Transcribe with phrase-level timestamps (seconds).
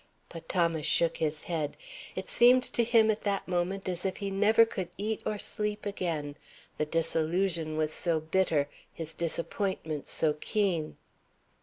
[0.29, 1.77] But Thomas shook his head.
[2.15, 5.85] It seemed to him at that moment as if he never could eat or sleep
[5.85, 6.37] again,
[6.79, 10.97] the disillusion was so bitter, his disappointment so keen.